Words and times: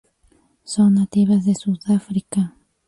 Son 0.65 0.89
nativas 0.95 1.45
de 1.45 1.53
Sudáfrica. 1.53 2.55